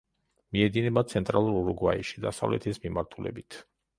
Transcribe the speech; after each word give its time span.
მიედინება 0.55 1.03
ცენტრალურ 1.11 1.57
ურუგვაიში, 1.59 2.23
დასავლეთის 2.25 2.83
მიმართულებით. 2.87 3.63